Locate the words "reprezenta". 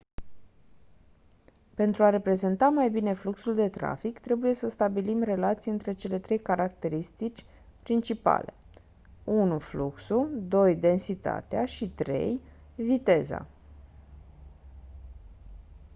2.09-2.69